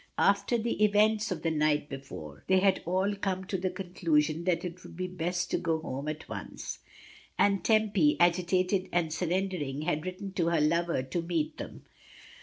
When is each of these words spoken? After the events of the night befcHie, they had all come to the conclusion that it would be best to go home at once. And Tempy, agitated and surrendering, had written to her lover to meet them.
After 0.17 0.57
the 0.57 0.83
events 0.83 1.29
of 1.31 1.43
the 1.43 1.51
night 1.51 1.87
befcHie, 1.87 2.41
they 2.47 2.57
had 2.57 2.81
all 2.87 3.13
come 3.13 3.43
to 3.45 3.55
the 3.55 3.69
conclusion 3.69 4.45
that 4.45 4.65
it 4.65 4.83
would 4.83 4.97
be 4.97 5.05
best 5.05 5.51
to 5.51 5.59
go 5.59 5.77
home 5.79 6.07
at 6.07 6.27
once. 6.27 6.79
And 7.37 7.63
Tempy, 7.63 8.17
agitated 8.19 8.89
and 8.91 9.13
surrendering, 9.13 9.83
had 9.83 10.03
written 10.07 10.31
to 10.33 10.47
her 10.47 10.59
lover 10.59 11.03
to 11.03 11.21
meet 11.21 11.57
them. 11.59 11.83